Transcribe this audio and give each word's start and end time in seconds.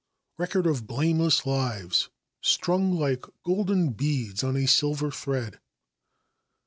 Record 0.39 0.65
of 0.65 0.87
Blameless 0.87 1.45
Lives, 1.45 2.09
"Strung 2.41 2.95
Like 2.95 3.23
Golden 3.43 3.91
Beads 3.91 4.43
on 4.43 4.57
a 4.57 4.65
Silver 4.65 5.11
Thread." 5.11 5.59